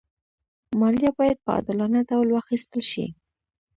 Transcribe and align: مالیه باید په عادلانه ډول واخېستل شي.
مالیه 0.79 1.11
باید 1.19 1.37
په 1.43 1.49
عادلانه 1.55 1.99
ډول 2.09 2.27
واخېستل 2.31 2.81
شي. 2.91 3.05